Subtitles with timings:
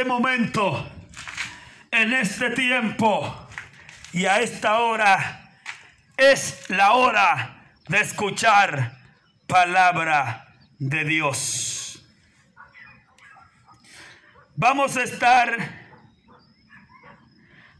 [0.00, 0.90] Este momento,
[1.90, 3.48] en este tiempo
[4.14, 5.58] y a esta hora
[6.16, 8.96] es la hora de escuchar
[9.46, 12.02] palabra de Dios.
[14.56, 15.70] Vamos a estar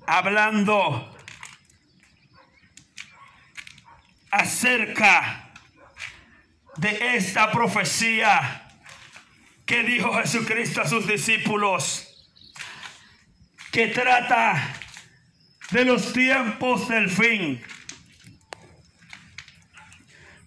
[0.06, 1.16] hablando
[4.30, 5.52] acerca
[6.76, 8.68] de esta profecía
[9.64, 12.09] que dijo Jesucristo a sus discípulos,
[13.72, 14.74] que trata
[15.70, 17.62] de los tiempos del fin,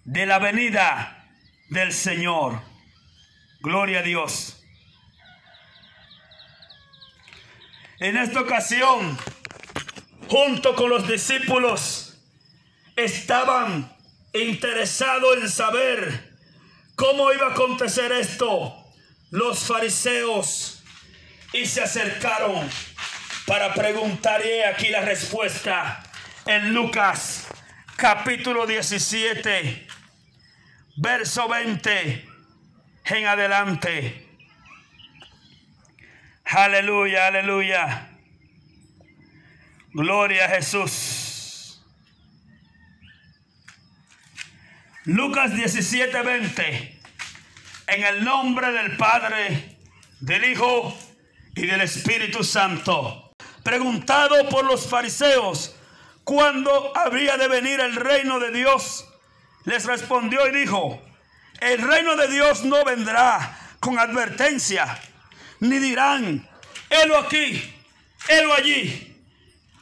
[0.04, 1.26] de la venida
[1.70, 2.60] del Señor.
[3.60, 4.62] Gloria a Dios.
[7.98, 9.16] En esta ocasión,
[10.28, 12.18] junto con los discípulos,
[12.96, 13.90] estaban
[14.34, 16.36] interesados en saber
[16.96, 18.74] cómo iba a acontecer esto
[19.30, 20.82] los fariseos
[21.52, 22.68] y se acercaron
[23.46, 24.40] para preguntar
[24.72, 26.02] aquí la respuesta
[26.46, 27.46] en Lucas
[27.96, 29.86] capítulo 17
[30.96, 32.28] verso 20
[33.06, 34.28] en adelante.
[36.44, 38.10] Aleluya, aleluya.
[39.92, 41.82] Gloria a Jesús.
[45.04, 47.00] Lucas 17, 20.
[47.88, 49.76] En el nombre del Padre,
[50.20, 50.96] del Hijo
[51.54, 53.23] y del Espíritu Santo.
[53.64, 55.74] Preguntado por los fariseos
[56.22, 59.06] cuándo habría de venir el reino de Dios,
[59.64, 61.02] les respondió y dijo,
[61.60, 65.00] el reino de Dios no vendrá con advertencia,
[65.60, 66.46] ni dirán,
[66.90, 67.74] helo aquí,
[68.28, 69.16] helo allí,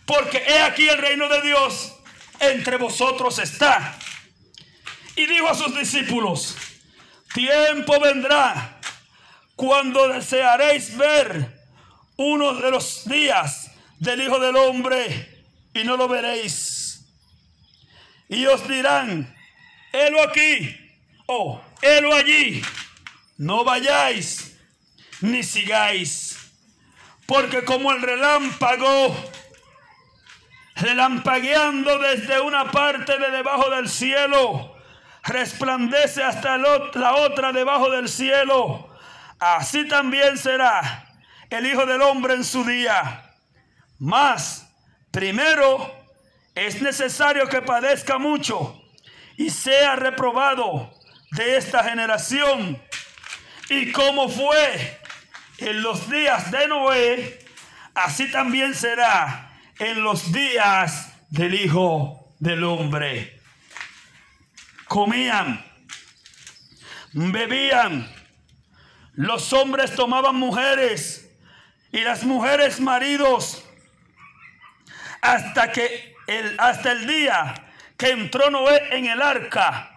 [0.06, 1.92] porque he aquí el reino de Dios
[2.38, 3.98] entre vosotros está.
[5.16, 6.56] Y dijo a sus discípulos,
[7.34, 8.78] Tiempo vendrá
[9.56, 11.62] cuando desearéis ver
[12.16, 13.61] uno de los días
[14.02, 17.06] del Hijo del Hombre y no lo veréis.
[18.28, 19.32] Y os dirán,
[19.92, 20.76] helo aquí
[21.26, 22.62] o helo allí.
[23.38, 24.58] No vayáis
[25.20, 26.36] ni sigáis.
[27.26, 29.14] Porque como el relámpago,
[30.74, 34.76] relampagueando desde una parte de debajo del cielo,
[35.22, 38.92] resplandece hasta la otra debajo del cielo.
[39.38, 41.08] Así también será
[41.50, 43.22] el Hijo del Hombre en su día.
[44.02, 44.66] Mas,
[45.10, 45.90] primero,
[46.54, 48.82] es necesario que padezca mucho
[49.36, 50.92] y sea reprobado
[51.30, 52.82] de esta generación.
[53.70, 55.00] Y como fue
[55.58, 57.38] en los días de Noé,
[57.94, 63.42] así también será en los días del Hijo del Hombre
[64.92, 65.64] comían,
[67.14, 68.14] bebían,
[69.14, 71.30] los hombres tomaban mujeres
[71.91, 73.64] y las mujeres maridos,
[75.22, 77.55] hasta que el, hasta el día
[77.97, 79.88] que entró Noé en el arca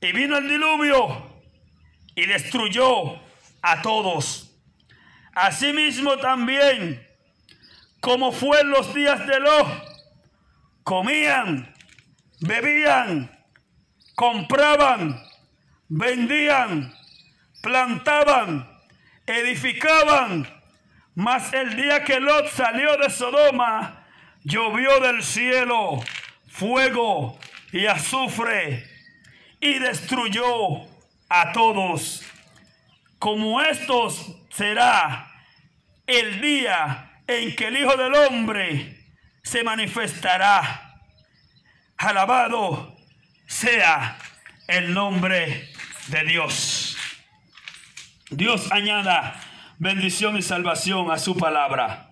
[0.00, 1.42] y vino el diluvio
[2.14, 3.20] y destruyó
[3.62, 4.50] a todos.
[5.32, 7.06] Asimismo también,
[8.00, 9.68] como fue en los días de Lot,
[10.82, 11.72] comían,
[12.40, 13.30] bebían,
[14.16, 15.22] compraban,
[15.88, 16.92] vendían,
[17.62, 18.68] plantaban,
[19.26, 20.48] edificaban.
[21.14, 23.99] Mas el día que Lot salió de Sodoma,
[24.44, 26.02] llovió del cielo
[26.48, 27.38] fuego
[27.72, 28.86] y azufre
[29.60, 30.86] y destruyó
[31.28, 32.22] a todos.
[33.18, 35.30] Como estos será
[36.06, 39.04] el día en que el Hijo del Hombre
[39.42, 40.98] se manifestará.
[41.96, 42.96] Alabado
[43.46, 44.18] sea
[44.66, 45.68] el nombre
[46.08, 46.96] de Dios.
[48.30, 49.38] Dios añada
[49.78, 52.09] bendición y salvación a su palabra.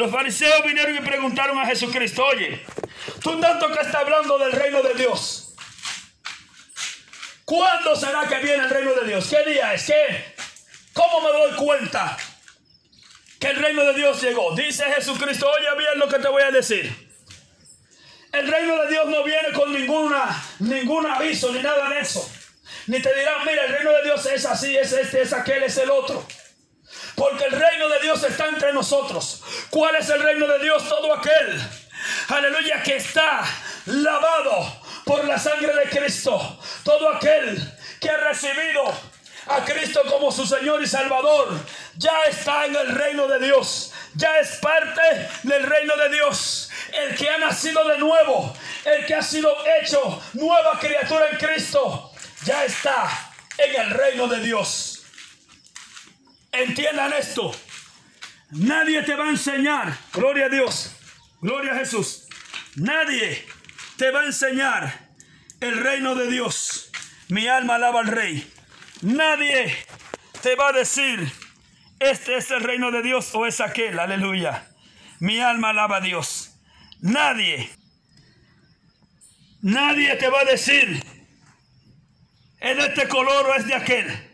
[0.00, 2.64] Los fariseos vinieron y preguntaron a Jesucristo, oye,
[3.22, 5.52] tú tanto que estás hablando del reino de Dios.
[7.44, 9.28] ¿Cuándo será que viene el reino de Dios?
[9.28, 9.84] ¿Qué día es?
[9.84, 10.34] ¿Qué?
[10.94, 12.16] ¿Cómo me doy cuenta
[13.38, 14.54] que el reino de Dios llegó?
[14.54, 16.90] Dice Jesucristo, oye bien lo que te voy a decir.
[18.32, 22.26] El reino de Dios no viene con ninguna, ningún aviso ni nada de eso.
[22.86, 25.76] Ni te dirán, mira, el reino de Dios es así, es este, es aquel, es
[25.76, 26.26] el otro.
[27.20, 29.42] Porque el reino de Dios está entre nosotros.
[29.68, 30.88] ¿Cuál es el reino de Dios?
[30.88, 31.60] Todo aquel,
[32.28, 33.44] aleluya, que está
[33.84, 36.58] lavado por la sangre de Cristo.
[36.82, 37.62] Todo aquel
[38.00, 38.84] que ha recibido
[39.48, 41.60] a Cristo como su Señor y Salvador,
[41.98, 43.92] ya está en el reino de Dios.
[44.14, 46.70] Ya es parte del reino de Dios.
[46.90, 48.56] El que ha nacido de nuevo,
[48.86, 52.12] el que ha sido hecho nueva criatura en Cristo,
[52.46, 53.10] ya está
[53.58, 54.89] en el reino de Dios.
[56.52, 57.52] Entiendan esto.
[58.50, 60.96] Nadie te va a enseñar, gloria a Dios,
[61.40, 62.26] gloria a Jesús.
[62.74, 63.46] Nadie
[63.96, 65.10] te va a enseñar
[65.60, 66.90] el reino de Dios.
[67.28, 68.52] Mi alma alaba al rey.
[69.02, 69.76] Nadie
[70.42, 71.32] te va a decir,
[72.00, 74.68] este es el reino de Dios o es aquel, aleluya.
[75.20, 76.56] Mi alma alaba a Dios.
[77.00, 77.70] Nadie,
[79.62, 81.02] nadie te va a decir,
[82.58, 84.29] es de este color o es de aquel.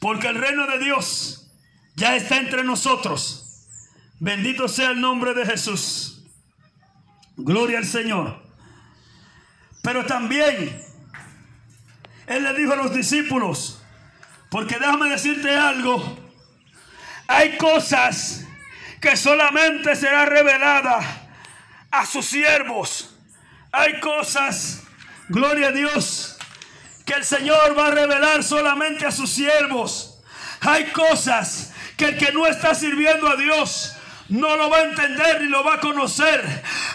[0.00, 1.50] Porque el reino de Dios
[1.94, 3.66] ya está entre nosotros.
[4.18, 6.24] Bendito sea el nombre de Jesús.
[7.36, 8.42] Gloria al Señor.
[9.82, 10.82] Pero también
[12.26, 13.82] Él le dijo a los discípulos,
[14.50, 16.18] porque déjame decirte algo,
[17.28, 18.44] hay cosas
[19.00, 21.28] que solamente será revelada
[21.90, 23.16] a sus siervos.
[23.72, 24.82] Hay cosas,
[25.28, 26.35] gloria a Dios,
[27.06, 30.18] que el Señor va a revelar solamente a sus siervos.
[30.60, 33.95] Hay cosas que el que no está sirviendo a Dios
[34.28, 36.42] no lo va a entender ni lo va a conocer.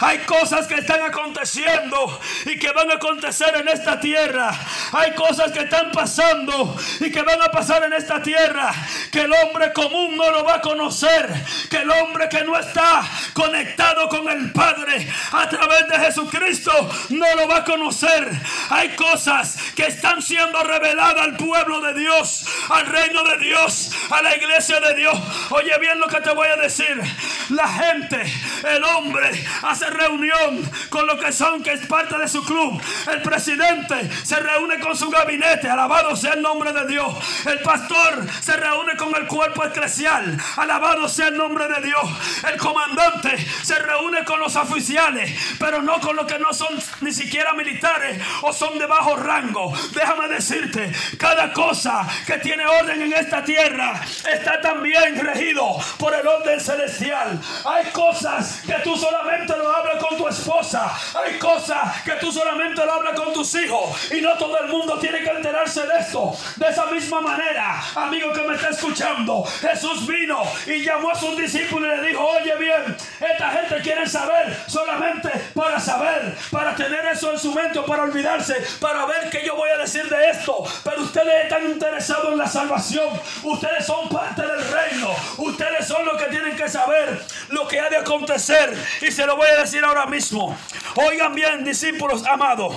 [0.02, 4.52] Hay cosas que están aconteciendo y que van a acontecer en esta tierra.
[4.92, 8.74] Hay cosas que están pasando y que van a pasar en esta tierra
[9.12, 11.30] que el hombre común no lo va a conocer.
[11.70, 13.04] Que el hombre que no está
[13.34, 16.72] conectado con el Padre a través de Jesucristo
[17.10, 18.30] no lo va a conocer.
[18.70, 24.22] Hay cosas que están siendo reveladas al pueblo de Dios, al reino de Dios, a
[24.22, 25.18] la iglesia de Dios.
[25.52, 27.02] Oye bien lo que te voy a decir.
[27.50, 28.22] La gente,
[28.70, 29.32] el hombre,
[29.64, 32.82] hace reunión con lo que son, que es parte de su club.
[33.12, 37.16] El presidente se reúne con su gabinete, alabado sea el nombre de Dios.
[37.46, 42.04] El pastor se reúne con el cuerpo eclesial, alabado sea el nombre de Dios.
[42.52, 47.12] El comandante se reúne con los oficiales, pero no con los que no son ni
[47.12, 49.74] siquiera militares o son de bajo rango.
[49.94, 54.02] Déjame decirte, cada cosa que tiene orden en esta tierra
[54.32, 57.11] está también regido por el orden celestial.
[57.14, 60.92] Hay cosas que tú solamente lo hablas con tu esposa.
[61.16, 64.12] Hay cosas que tú solamente lo hablas con tus hijos.
[64.12, 66.32] Y no todo el mundo tiene que enterarse de esto.
[66.56, 71.38] De esa misma manera, amigo que me está escuchando, Jesús vino y llamó a sus
[71.38, 77.06] discípulos y le dijo, oye bien, esta gente quiere saber solamente para saber, para tener
[77.08, 80.64] eso en su mente para olvidarse, para ver qué yo voy a decir de esto.
[80.84, 83.10] Pero ustedes están interesados en la salvación.
[83.44, 85.10] Ustedes son parte del reino.
[85.38, 88.74] Ustedes son los que tienen que saber lo que ha de acontecer.
[89.02, 90.58] Y se lo voy a decir ahora mismo.
[90.96, 92.76] Oigan bien, discípulos amados.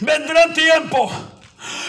[0.00, 1.10] Vendrán tiempo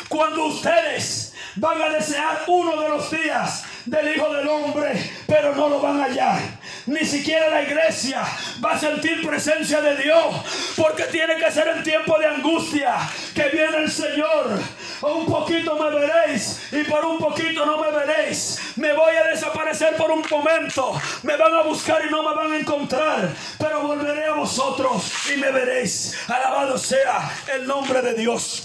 [0.10, 5.70] cuando ustedes van a desear uno de los días del Hijo del Hombre, pero no
[5.70, 6.40] lo van a hallar.
[6.88, 8.24] Ni siquiera la iglesia
[8.64, 10.36] va a sentir presencia de Dios,
[10.76, 12.96] porque tiene que ser en tiempo de angustia
[13.34, 14.60] que viene el Señor.
[15.02, 18.60] Un poquito me veréis y por un poquito no me veréis.
[18.76, 20.94] Me voy a desaparecer por un momento.
[21.24, 25.38] Me van a buscar y no me van a encontrar, pero volveré a vosotros y
[25.38, 26.18] me veréis.
[26.28, 28.64] Alabado sea el nombre de Dios.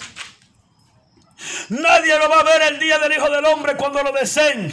[1.69, 4.73] Nadie lo va a ver el día del Hijo del Hombre cuando lo deseen.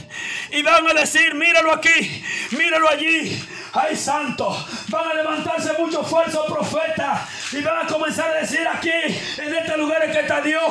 [0.52, 3.42] Y van a decir, míralo aquí, míralo allí.
[3.74, 4.56] Ay, santo.
[4.90, 7.22] Van a levantarse muchos falsos profetas.
[7.54, 10.64] Y van a comenzar a decir aquí, en este lugar es que está Dios.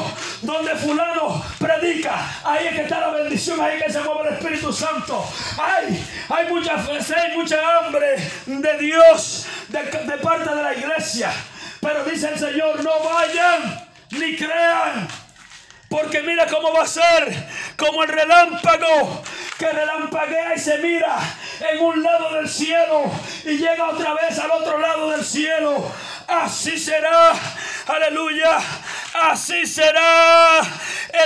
[0.42, 2.40] Donde fulano predica.
[2.44, 3.60] Ahí es que está la bendición.
[3.60, 5.24] Ahí es que se mueve el Espíritu Santo.
[5.62, 11.30] Ay, hay mucha fe, hay mucha hambre de Dios de, de parte de la iglesia.
[11.80, 15.08] Pero dice el Señor, no vayan ni crean
[15.92, 17.46] porque mira cómo va a ser,
[17.76, 19.22] como el relámpago
[19.58, 21.18] que relampaguea y se mira
[21.70, 23.04] en un lado del cielo
[23.44, 25.84] y llega otra vez al otro lado del cielo.
[26.32, 27.34] Así será,
[27.86, 28.58] aleluya,
[29.30, 30.62] así será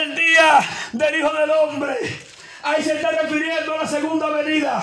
[0.01, 0.59] el día
[0.93, 1.97] del Hijo del Hombre.
[2.65, 4.83] Ahí se está refiriendo a la segunda venida.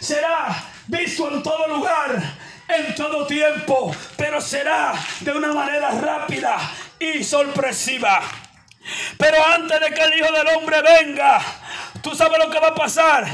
[0.00, 0.56] Será
[0.86, 2.18] visto en todo lugar,
[2.66, 6.56] en todo tiempo, pero será de una manera rápida
[6.98, 8.22] y sorpresiva.
[9.18, 11.40] Pero antes de que el Hijo del Hombre venga,
[12.00, 13.26] tú sabes lo que va a pasar.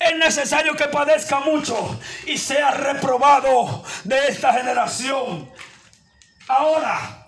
[0.00, 5.52] es necesario que padezca mucho y sea reprobado de esta generación.
[6.48, 7.26] Ahora,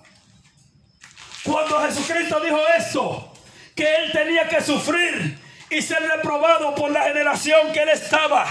[1.44, 3.32] cuando Jesucristo dijo esto,
[3.76, 8.46] que él tenía que sufrir y ser reprobado por la generación que él estaba.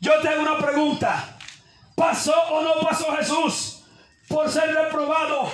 [0.00, 1.36] Yo te hago una pregunta.
[1.94, 3.82] ¿Pasó o no pasó Jesús
[4.26, 5.52] por ser reprobado?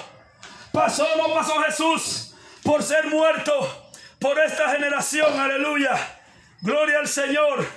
[0.72, 5.38] ¿Pasó o no pasó Jesús por ser muerto por esta generación?
[5.38, 6.20] Aleluya.
[6.60, 7.68] Gloria al Señor.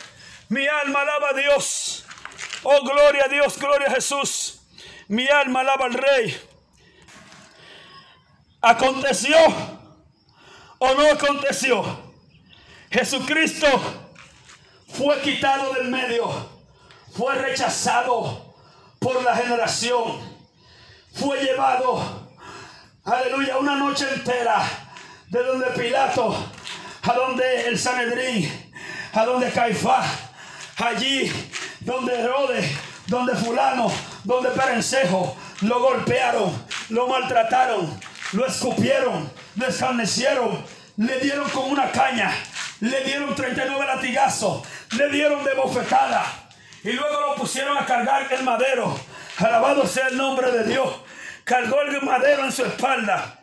[0.50, 2.06] Mi alma alaba a Dios.
[2.62, 4.59] Oh, gloria a Dios, gloria a Jesús.
[5.10, 6.40] Mi alma alaba al Rey.
[8.62, 9.38] Aconteció
[10.78, 11.84] o no aconteció.
[12.92, 13.68] Jesucristo
[14.88, 16.30] fue quitado del medio,
[17.18, 18.54] fue rechazado
[19.00, 20.20] por la generación,
[21.14, 22.30] fue llevado,
[23.04, 24.64] aleluya, una noche entera
[25.28, 26.36] de donde Pilato,
[27.02, 28.72] a donde el Sanedrín,
[29.14, 30.06] a donde Caifás,
[30.78, 31.32] allí
[31.80, 33.92] donde Herodes, donde fulano,
[34.24, 38.00] donde Perencejo, lo golpearon, lo maltrataron,
[38.34, 40.64] lo escupieron, lo escarnecieron,
[40.98, 42.34] le dieron con una caña,
[42.80, 44.66] le dieron 39 latigazos,
[44.98, 46.50] le dieron de bofetada
[46.84, 49.00] y luego lo pusieron a cargar el madero.
[49.38, 50.96] Alabado sea el nombre de Dios.
[51.44, 53.40] Cargó el madero en su espalda.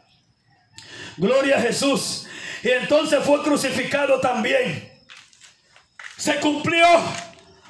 [1.17, 2.27] Gloria a Jesús.
[2.63, 4.93] Y entonces fue crucificado también.
[6.17, 6.87] ¿Se cumplió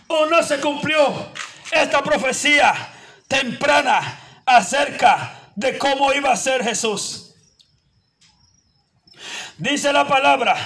[0.08, 1.32] o no se cumplió
[1.72, 2.92] esta profecía
[3.28, 7.35] temprana acerca de cómo iba a ser Jesús?
[9.59, 10.56] Dice la palabra.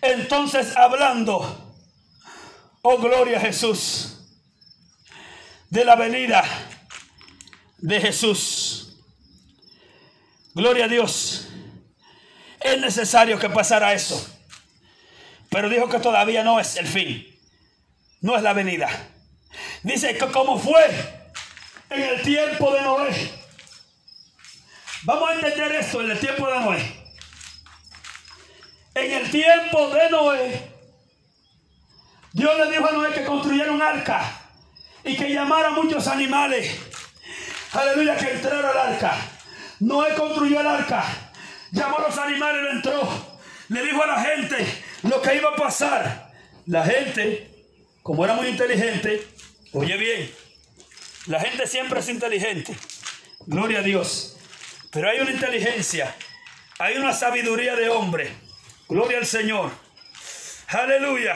[0.00, 1.74] Entonces hablando,
[2.82, 4.18] oh gloria a Jesús,
[5.70, 6.44] de la venida
[7.78, 8.96] de Jesús.
[10.54, 11.48] Gloria a Dios.
[12.60, 14.28] Es necesario que pasara eso.
[15.48, 17.26] Pero dijo que todavía no es el fin.
[18.20, 18.88] No es la venida.
[19.82, 21.21] Dice que como fue
[21.94, 23.30] en el tiempo de Noé.
[25.04, 26.96] Vamos a entender esto en el tiempo de Noé.
[28.94, 30.72] En el tiempo de Noé,
[32.32, 34.40] Dios le dijo a Noé que construyera un arca
[35.04, 36.78] y que llamara a muchos animales.
[37.72, 39.16] Aleluya, que entrara al arca.
[39.80, 41.04] Noé construyó el arca,
[41.72, 43.08] llamó a los animales y entró.
[43.68, 46.32] Le dijo a la gente lo que iba a pasar.
[46.66, 47.50] La gente,
[48.02, 49.26] como era muy inteligente,
[49.72, 50.41] oye bien,
[51.26, 52.76] la gente siempre es inteligente.
[53.46, 54.36] Gloria a Dios.
[54.90, 56.14] Pero hay una inteligencia,
[56.78, 58.32] hay una sabiduría de hombre
[58.92, 59.70] Gloria al Señor.
[60.68, 61.34] Aleluya.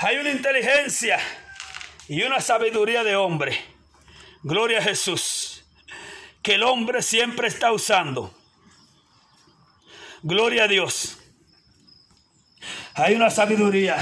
[0.00, 1.18] Hay una inteligencia
[2.06, 3.58] y una sabiduría de hombre.
[4.42, 5.64] Gloria a Jesús.
[6.42, 8.34] Que el hombre siempre está usando.
[10.22, 11.18] Gloria a Dios.
[12.92, 13.96] Hay una sabiduría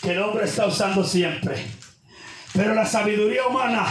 [0.00, 1.66] que el hombre está usando siempre.
[2.56, 3.86] Pero la sabiduría humana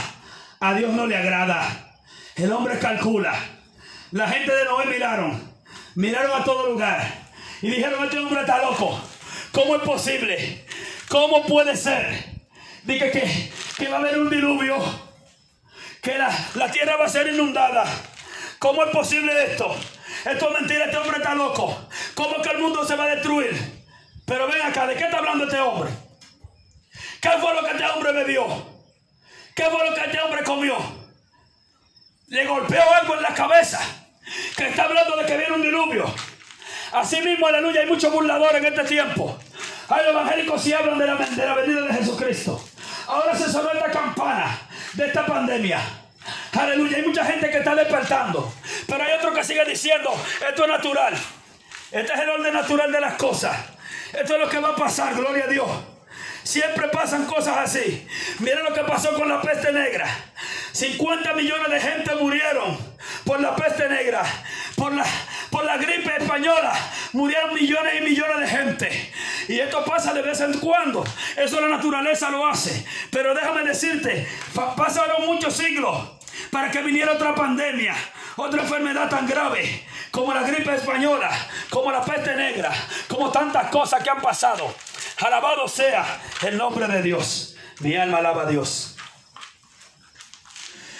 [0.59, 1.93] a Dios no le agrada.
[2.35, 3.33] El hombre calcula.
[4.11, 5.53] La gente de Noé miraron.
[5.93, 7.07] Miraron a todo lugar
[7.61, 8.99] y dijeron, este hombre está loco.
[9.51, 10.65] ¿Cómo es posible?
[11.09, 12.25] ¿Cómo puede ser?
[12.83, 14.77] Dije que, que va a haber un diluvio.
[16.01, 17.85] Que la, la tierra va a ser inundada.
[18.57, 19.75] ¿Cómo es posible esto?
[20.25, 21.87] Esto es mentira, este hombre está loco.
[22.15, 23.55] ¿Cómo que el mundo se va a destruir?
[24.25, 25.91] Pero ven acá, ¿de qué está hablando este hombre?
[27.25, 28.45] ¿Qué fue lo que este hombre bebió?
[29.55, 30.77] ¿Qué fue lo que este hombre comió?
[32.27, 33.79] Le golpeó algo en la cabeza.
[34.55, 36.05] Que está hablando de que viene un diluvio.
[36.91, 39.39] Así mismo, aleluya, hay muchos burladores en este tiempo.
[39.89, 42.63] Hay evangélicos que hablan de la, de la venida de Jesucristo.
[43.07, 44.59] Ahora se sonó esta campana
[44.93, 45.79] de esta pandemia.
[46.53, 48.53] Aleluya, hay mucha gente que está despertando.
[48.85, 50.13] Pero hay otro que sigue diciendo,
[50.47, 51.15] esto es natural.
[51.91, 53.57] Este es el orden natural de las cosas.
[54.13, 55.94] Esto es lo que va a pasar, gloria a Dios.
[56.45, 58.07] Siempre pasan cosas así.
[58.37, 60.07] Miren lo que pasó con la peste negra.
[60.73, 62.77] 50 millones de gente murieron
[63.25, 64.21] por la peste negra.
[64.75, 65.03] Por la,
[65.49, 66.71] por la gripe española
[67.13, 69.13] murieron millones y millones de gente.
[69.47, 71.03] Y esto pasa de vez en cuando.
[71.35, 72.85] Eso la naturaleza lo hace.
[73.09, 74.27] Pero déjame decirte,
[74.77, 75.97] pasaron muchos siglos
[76.51, 77.95] para que viniera otra pandemia,
[78.35, 81.29] otra enfermedad tan grave como la gripe española,
[81.71, 82.71] como la peste negra,
[83.09, 84.73] como tantas cosas que han pasado.
[85.19, 87.55] Alabado sea el nombre de Dios.
[87.79, 88.95] Mi alma alaba a Dios.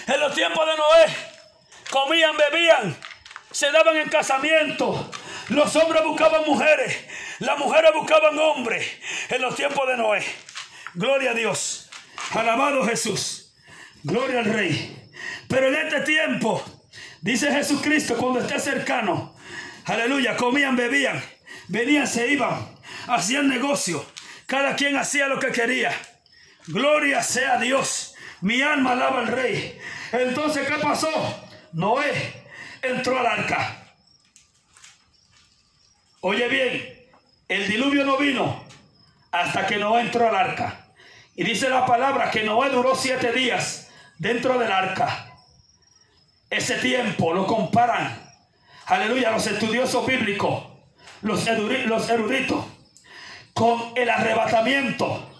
[0.08, 1.16] En los tiempos de Noé,
[1.90, 2.98] comían, bebían
[3.56, 5.10] se daban en casamiento.
[5.48, 7.06] Los hombres buscaban mujeres,
[7.40, 8.86] las mujeres buscaban hombres
[9.30, 10.26] en los tiempos de Noé.
[10.94, 11.90] Gloria a Dios.
[12.32, 13.54] Alabado Jesús.
[14.04, 15.10] Gloria al Rey.
[15.48, 16.62] Pero en este tiempo,
[17.22, 19.34] dice Jesucristo, cuando esté cercano,
[19.86, 21.24] aleluya, comían, bebían,
[21.70, 22.75] venían, se iban,
[23.08, 24.06] hacían negocio.
[24.46, 25.92] Cada quien hacía lo que quería.
[26.68, 28.16] Gloria sea Dios.
[28.42, 29.80] Mi alma alaba al rey.
[30.12, 31.10] Entonces, ¿qué pasó?
[31.74, 32.46] Noé
[32.82, 33.94] entró al arca.
[36.22, 37.06] Oye bien,
[37.48, 38.66] el diluvio no vino
[39.32, 40.88] hasta que Noé entró al arca.
[41.36, 45.34] Y dice la palabra que Noé duró siete días dentro del arca.
[46.50, 48.18] Ese tiempo lo comparan,
[48.86, 50.64] aleluya, los estudiosos bíblicos,
[51.22, 52.66] los, eruditos,
[53.56, 55.32] con el arrebatamiento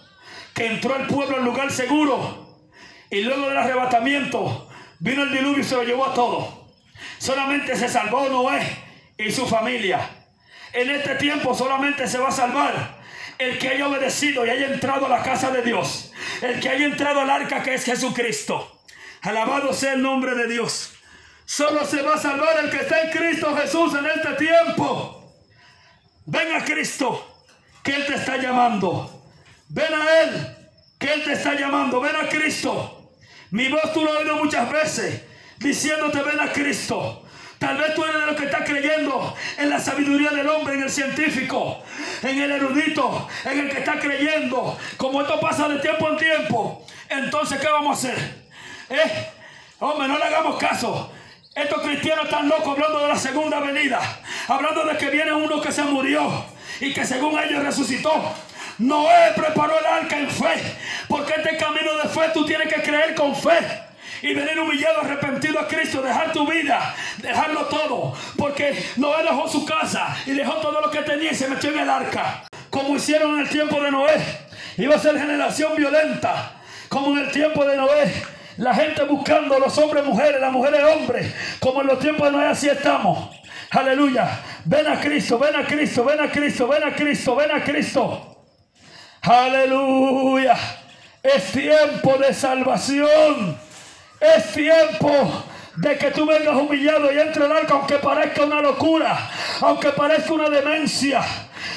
[0.54, 2.48] que entró el pueblo al lugar seguro.
[3.10, 4.68] Y luego del arrebatamiento
[4.98, 6.66] vino el diluvio y se lo llevó a todo.
[7.18, 8.66] Solamente se salvó Noé
[9.18, 10.00] y su familia.
[10.72, 13.02] En este tiempo solamente se va a salvar
[13.38, 16.10] el que haya obedecido y haya entrado a la casa de Dios.
[16.40, 18.80] El que haya entrado al arca que es Jesucristo.
[19.20, 20.94] Alabado sea el nombre de Dios.
[21.44, 25.34] Solo se va a salvar el que está en Cristo Jesús en este tiempo.
[26.24, 27.35] Ven a Cristo,
[27.86, 29.22] que Él te está llamando.
[29.68, 30.56] Ven a Él,
[30.98, 32.00] que Él te está llamando.
[32.00, 33.12] Ven a Cristo.
[33.52, 35.22] Mi voz tú lo has oído muchas veces
[35.58, 37.22] diciéndote ven a Cristo.
[37.60, 40.82] Tal vez tú eres de los que está creyendo en la sabiduría del hombre, en
[40.82, 41.80] el científico,
[42.22, 44.76] en el erudito, en el que está creyendo.
[44.96, 48.18] Como esto pasa de tiempo en tiempo, entonces ¿qué vamos a hacer?
[48.90, 49.30] ¿Eh?
[49.78, 51.12] Hombre, no le hagamos caso.
[51.54, 54.00] Estos cristianos están locos hablando de la segunda venida,
[54.48, 58.34] hablando de que viene uno que se murió y que según ellos resucitó.
[58.78, 60.76] Noé preparó el arca en fe,
[61.08, 63.58] porque este camino de fe tú tienes que creer con fe
[64.22, 69.64] y venir humillado, arrepentido a Cristo, dejar tu vida, dejarlo todo, porque Noé dejó su
[69.64, 73.34] casa y dejó todo lo que tenía y se metió en el arca, como hicieron
[73.34, 74.20] en el tiempo de Noé.
[74.78, 76.52] Iba a ser generación violenta,
[76.88, 78.12] como en el tiempo de Noé.
[78.58, 82.46] La gente buscando los hombres mujeres, las mujeres hombres, como en los tiempos de Noé,
[82.46, 83.30] así estamos.
[83.70, 84.40] Aleluya.
[84.68, 88.36] Ven a Cristo, ven a Cristo, ven a Cristo, ven a Cristo, ven a Cristo.
[89.22, 90.56] Aleluya.
[91.22, 93.56] Es tiempo de salvación.
[94.20, 95.44] Es tiempo
[95.76, 100.32] de que tú vengas humillado y entre el arca, aunque parezca una locura, aunque parezca
[100.32, 101.22] una demencia.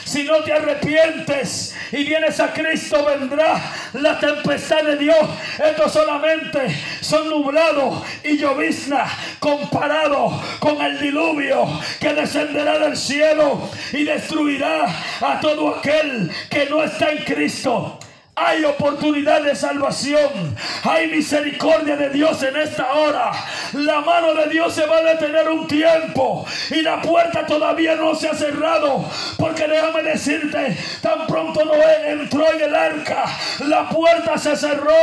[0.09, 3.61] Si no te arrepientes y vienes a Cristo, vendrá
[3.93, 5.29] la tempestad de Dios.
[5.63, 9.05] Esto solamente son nublados y llovizna
[9.39, 11.67] comparado con el diluvio
[11.99, 14.87] que descenderá del cielo y destruirá
[15.21, 17.99] a todo aquel que no está en Cristo.
[18.41, 20.55] Hay oportunidad de salvación.
[20.83, 23.31] Hay misericordia de Dios en esta hora.
[23.73, 26.45] La mano de Dios se va a detener un tiempo.
[26.71, 29.05] Y la puerta todavía no se ha cerrado.
[29.37, 33.25] Porque déjame decirte, tan pronto Noé entró en el arca.
[33.67, 34.93] La puerta se cerró.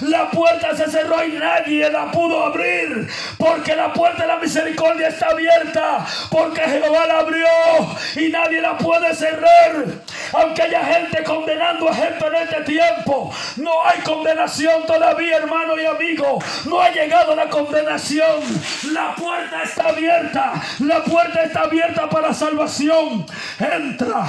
[0.00, 3.08] La puerta se cerró y nadie la pudo abrir.
[3.38, 6.04] Porque la puerta de la misericordia está abierta.
[6.30, 7.46] Porque Jehová la abrió.
[8.16, 9.84] Y nadie la puede cerrar.
[10.32, 13.32] Aunque haya gente condenando a gente en este tiempo.
[13.56, 16.38] No hay condenación todavía, hermano y amigo.
[16.64, 18.40] No ha llegado la condenación.
[18.92, 20.52] La puerta está abierta.
[20.80, 23.26] La puerta está abierta para salvación.
[23.58, 24.26] Entra,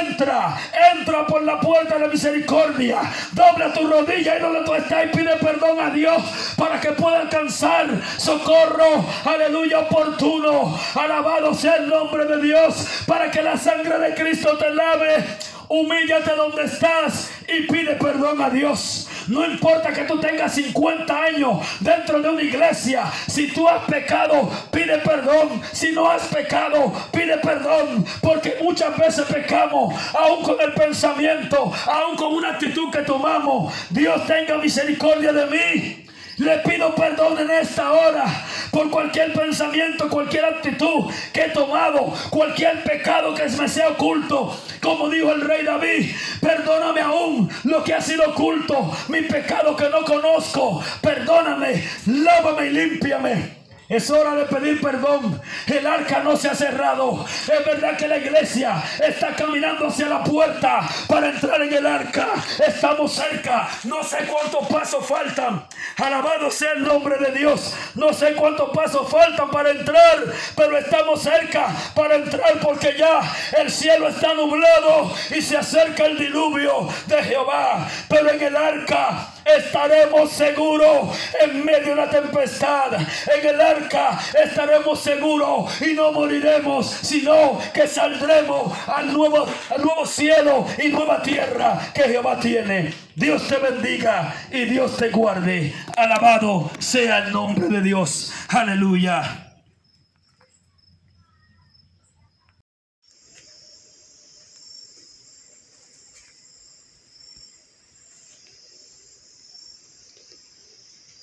[0.00, 0.56] entra,
[0.92, 3.00] entra por la puerta de la misericordia.
[3.32, 6.22] Dobla tu rodilla y donde tú estás y pide perdón a Dios
[6.56, 7.86] para que pueda alcanzar
[8.16, 9.04] socorro.
[9.24, 10.78] Aleluya, oportuno.
[10.94, 15.24] Alabado sea el nombre de Dios para que la sangre de Cristo te lave
[15.68, 19.08] Humíllate donde estás y pide perdón a Dios.
[19.28, 23.10] No importa que tú tengas 50 años dentro de una iglesia.
[23.26, 25.62] Si tú has pecado, pide perdón.
[25.72, 28.04] Si no has pecado, pide perdón.
[28.20, 33.72] Porque muchas veces pecamos, aún con el pensamiento, aún con una actitud que tomamos.
[33.90, 36.03] Dios tenga misericordia de mí.
[36.38, 38.24] Le pido perdón en esta hora
[38.70, 44.56] por cualquier pensamiento, cualquier actitud que he tomado, cualquier pecado que me sea oculto.
[44.82, 49.88] Como dijo el rey David, perdóname aún lo que ha sido oculto, mi pecado que
[49.88, 50.82] no conozco.
[51.00, 53.63] Perdóname, lávame y límpiame.
[53.88, 55.40] Es hora de pedir perdón.
[55.66, 57.24] El arca no se ha cerrado.
[57.26, 62.28] Es verdad que la iglesia está caminando hacia la puerta para entrar en el arca.
[62.66, 63.68] Estamos cerca.
[63.84, 65.66] No sé cuántos pasos faltan.
[65.98, 67.74] Alabado sea el nombre de Dios.
[67.94, 70.24] No sé cuántos pasos faltan para entrar.
[70.56, 73.20] Pero estamos cerca para entrar porque ya
[73.58, 77.86] el cielo está nublado y se acerca el diluvio de Jehová.
[78.08, 82.94] Pero en el arca estaremos seguros en medio de la tempestad.
[82.94, 90.06] En el arca estaremos seguros y no moriremos, sino que saldremos al nuevo, al nuevo
[90.06, 92.92] cielo y nueva tierra que Jehová tiene.
[93.14, 95.72] Dios te bendiga y Dios te guarde.
[95.96, 98.32] Alabado sea el nombre de Dios.
[98.48, 99.43] Aleluya.